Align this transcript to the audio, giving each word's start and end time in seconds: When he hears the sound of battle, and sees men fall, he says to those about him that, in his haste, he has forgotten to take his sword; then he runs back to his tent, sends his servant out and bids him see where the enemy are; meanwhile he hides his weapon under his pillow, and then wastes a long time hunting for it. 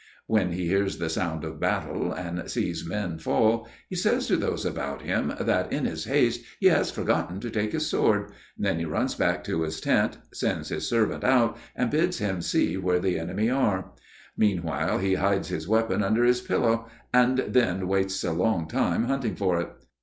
When 0.25 0.53
he 0.53 0.65
hears 0.65 0.97
the 0.97 1.09
sound 1.11 1.43
of 1.43 1.59
battle, 1.59 2.11
and 2.11 2.49
sees 2.49 2.83
men 2.83 3.19
fall, 3.19 3.67
he 3.87 3.95
says 3.95 4.25
to 4.29 4.35
those 4.35 4.65
about 4.65 5.03
him 5.03 5.31
that, 5.39 5.71
in 5.71 5.85
his 5.85 6.05
haste, 6.05 6.43
he 6.59 6.69
has 6.69 6.89
forgotten 6.89 7.39
to 7.41 7.51
take 7.51 7.71
his 7.73 7.85
sword; 7.85 8.31
then 8.57 8.79
he 8.79 8.85
runs 8.85 9.13
back 9.13 9.43
to 9.43 9.61
his 9.61 9.79
tent, 9.79 10.17
sends 10.33 10.69
his 10.69 10.89
servant 10.89 11.23
out 11.23 11.55
and 11.75 11.91
bids 11.91 12.17
him 12.17 12.41
see 12.41 12.77
where 12.77 12.99
the 12.99 13.19
enemy 13.19 13.51
are; 13.51 13.91
meanwhile 14.35 14.97
he 14.97 15.13
hides 15.13 15.49
his 15.49 15.67
weapon 15.67 16.01
under 16.01 16.23
his 16.23 16.41
pillow, 16.41 16.87
and 17.13 17.37
then 17.49 17.87
wastes 17.87 18.23
a 18.23 18.31
long 18.31 18.67
time 18.67 19.03
hunting 19.03 19.35
for 19.35 19.61
it. 19.61 19.69